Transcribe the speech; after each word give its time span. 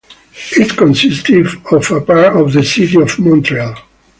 It 0.53 0.75
consisted 0.75 1.45
of 1.71 1.91
a 1.91 2.01
part 2.01 2.35
of 2.35 2.53
the 2.53 2.63
city 2.63 2.99
of 2.99 3.19
Montreal. 3.19 3.75